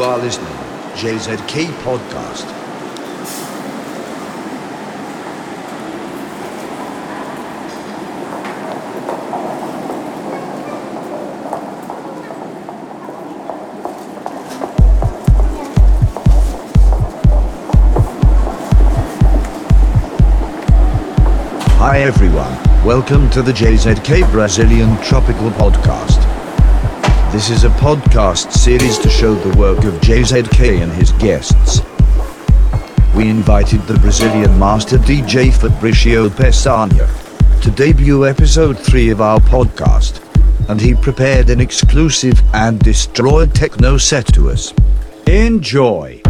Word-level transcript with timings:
You 0.00 0.06
are 0.06 0.18
listening 0.18 0.48
JZK 0.94 1.66
Podcast. 1.82 2.46
Hi 21.76 22.00
everyone, 22.00 22.56
welcome 22.86 23.28
to 23.32 23.42
the 23.42 23.52
JZK 23.52 24.30
Brazilian 24.32 24.96
Tropical 25.02 25.50
Podcast. 25.50 26.29
This 27.32 27.48
is 27.48 27.62
a 27.62 27.68
podcast 27.68 28.50
series 28.50 28.98
to 28.98 29.08
show 29.08 29.36
the 29.36 29.56
work 29.56 29.84
of 29.84 29.94
JZK 30.00 30.82
and 30.82 30.90
his 30.90 31.12
guests. 31.12 31.80
We 33.14 33.28
invited 33.28 33.82
the 33.82 33.96
Brazilian 34.00 34.58
master 34.58 34.98
DJ 34.98 35.52
Fabricio 35.52 36.28
Peçanha 36.28 37.08
to 37.62 37.70
debut 37.70 38.26
episode 38.26 38.76
3 38.76 39.10
of 39.10 39.20
our 39.20 39.38
podcast, 39.38 40.20
and 40.68 40.80
he 40.80 40.92
prepared 40.94 41.50
an 41.50 41.60
exclusive 41.60 42.42
and 42.52 42.80
destroyed 42.80 43.54
techno 43.54 43.96
set 43.96 44.26
to 44.34 44.50
us. 44.50 44.74
Enjoy! 45.28 46.20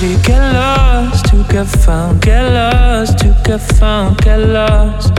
City 0.00 0.22
get 0.22 0.54
lost, 0.54 1.26
to 1.26 1.44
get 1.52 1.66
found, 1.66 2.22
get 2.22 2.42
lost, 2.54 3.18
to 3.18 3.36
get 3.44 3.60
found, 3.60 4.16
get 4.22 4.38
lost. 4.38 5.12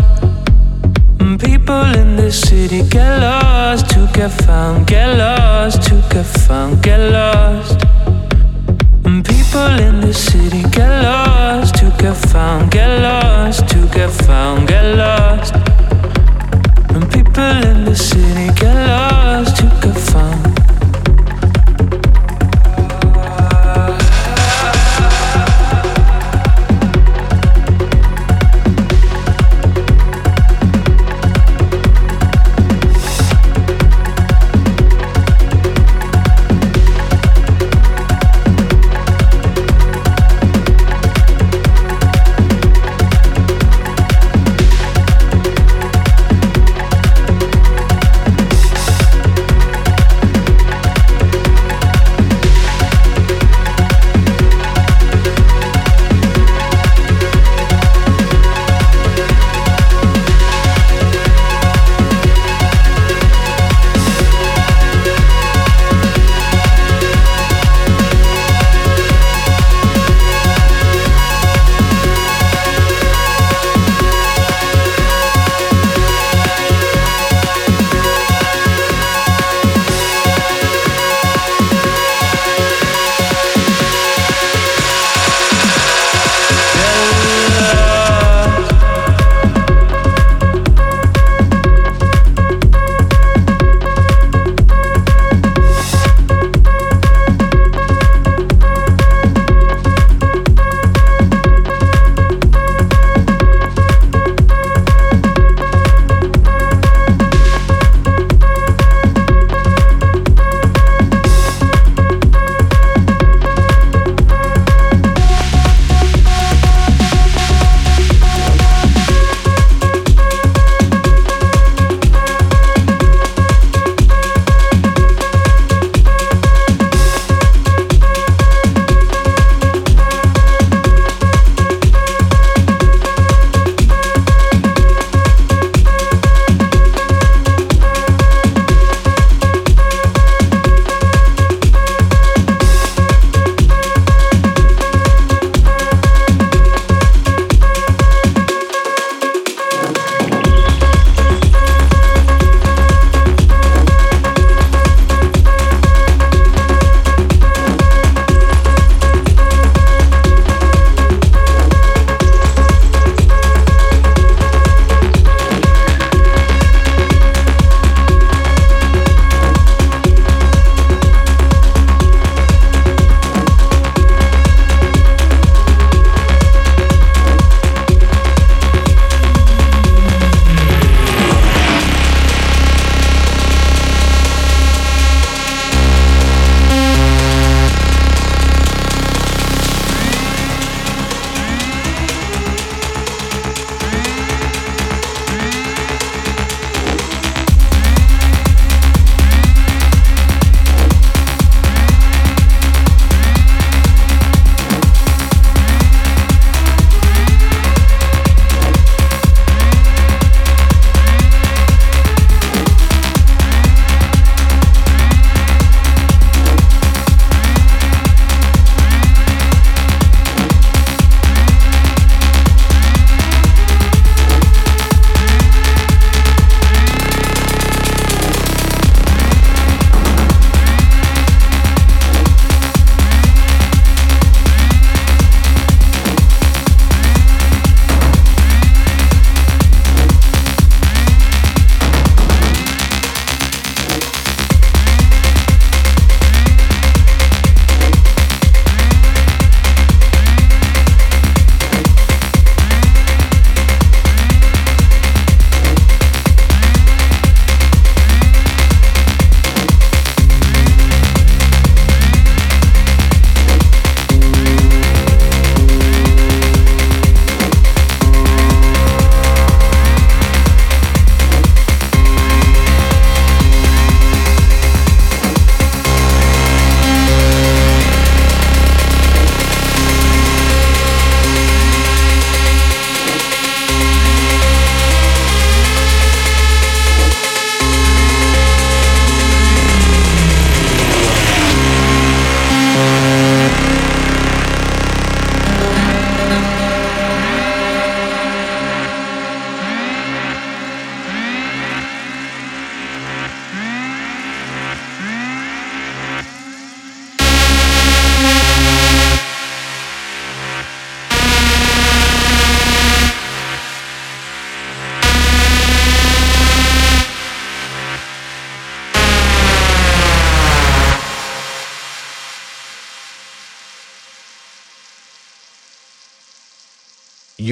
People 1.39 1.85
in 2.01 2.15
this 2.15 2.41
city 2.41 2.81
get 2.89 3.19
lost, 3.19 3.89
to 3.91 4.09
get 4.11 4.31
found, 4.31 4.87
get 4.87 5.17
lost, 5.19 5.83
to 5.83 6.01
get 6.09 6.25
found, 6.25 6.81
get 6.81 6.99
lost. 7.11 7.79
People 9.03 9.73
in 9.87 10.01
this 10.01 10.17
city 10.17 10.63
get 10.71 11.03
lost, 11.03 11.75
to 11.75 11.93
get 11.99 12.17
found, 12.17 12.71
get 12.71 13.01
lost, 13.03 13.67
to 13.69 13.87
get 13.89 14.09
found, 14.09 14.67
get 14.67 14.95
lost. 14.95 15.53
People 17.13 17.55
in 17.69 17.85
the 17.85 17.95
city 17.95 18.47
get 18.59 18.75
lost, 18.87 19.57
to 19.57 19.65
get 19.83 19.97
found. 20.11 20.60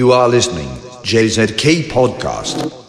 You 0.00 0.12
are 0.12 0.30
listening 0.30 0.68
JZK 1.04 1.90
Podcast. 1.90 2.79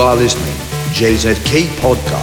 You 0.00 0.06
are 0.06 0.16
listening 0.16 0.54
JZK 0.96 1.64
Podcast. 1.82 2.19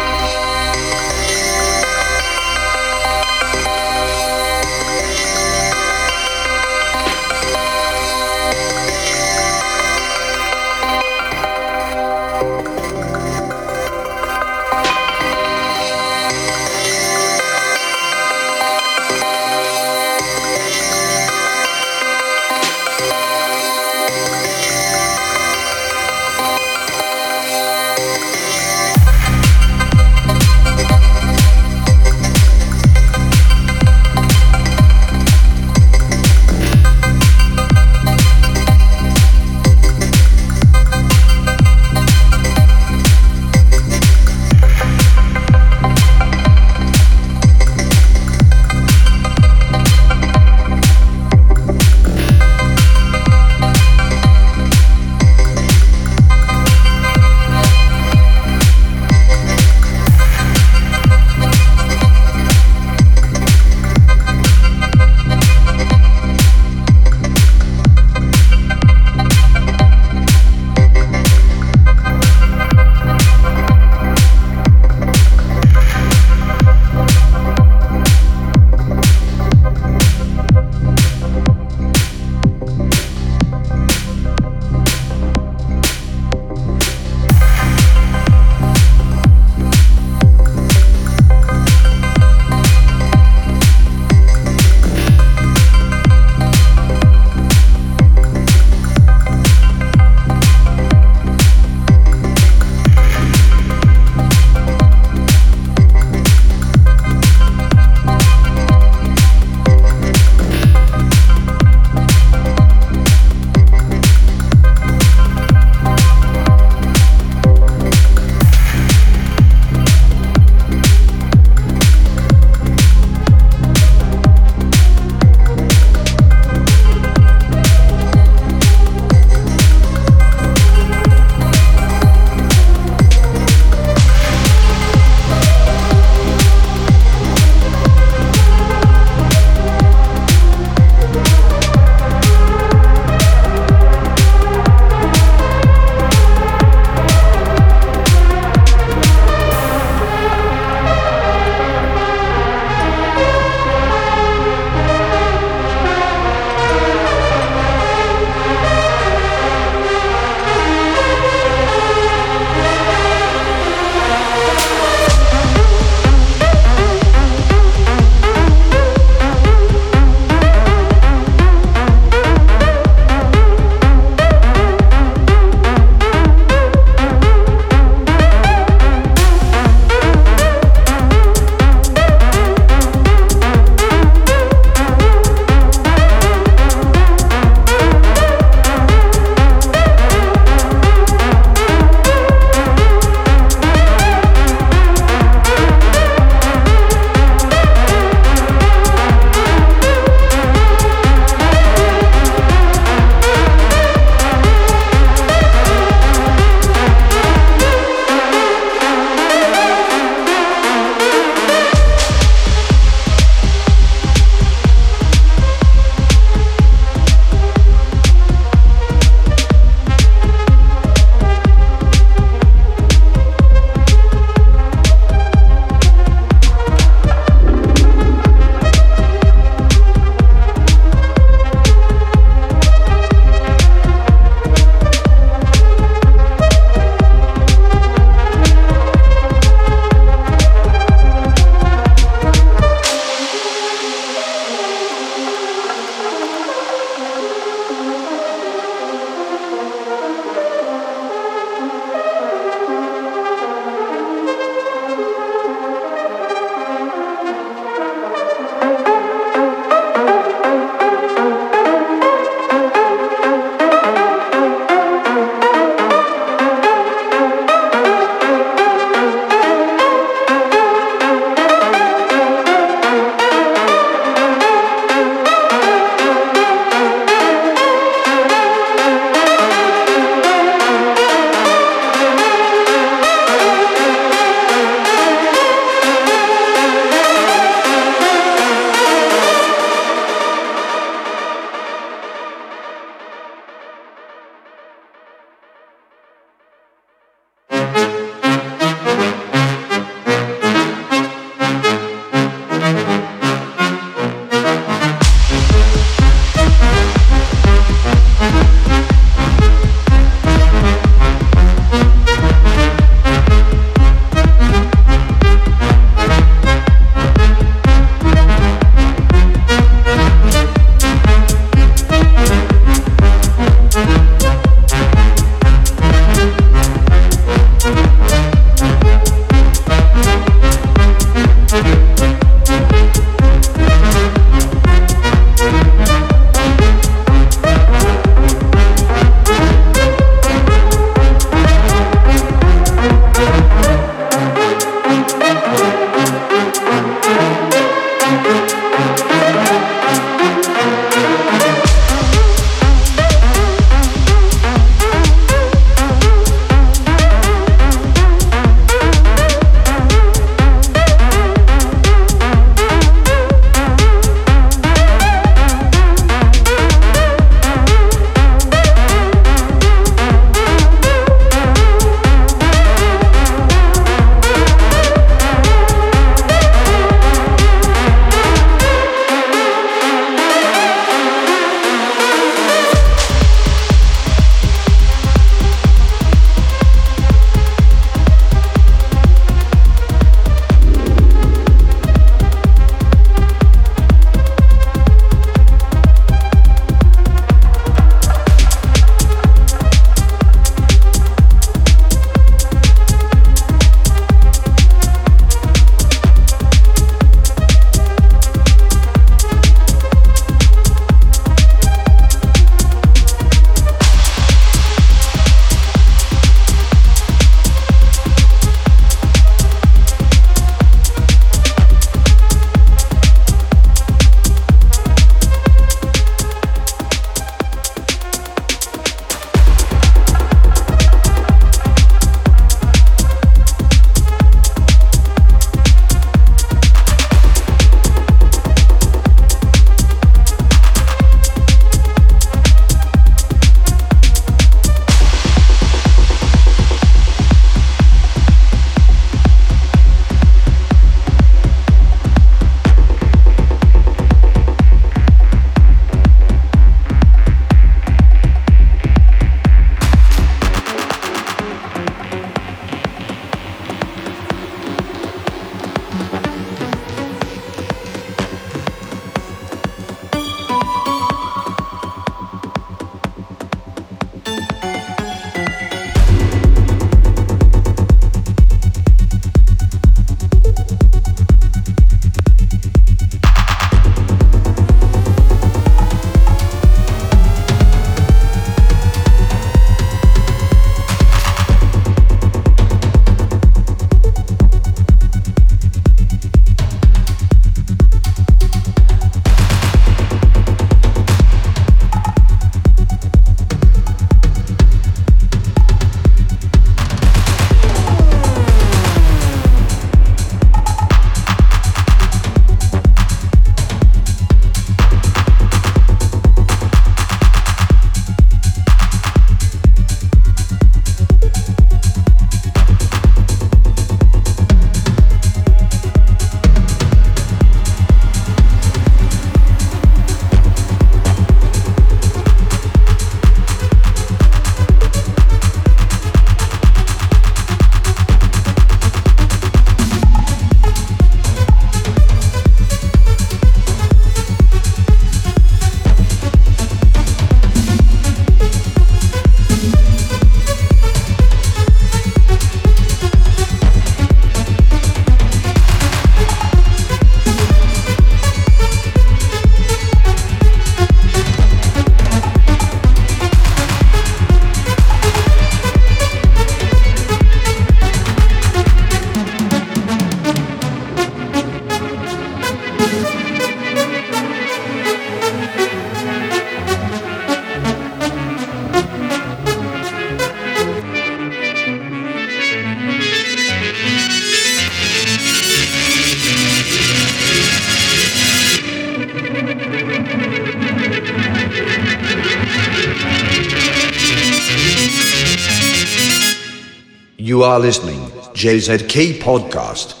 Are 597.51 597.59
listening, 597.59 597.99
JZK 598.33 599.19
Podcast. 599.19 600.00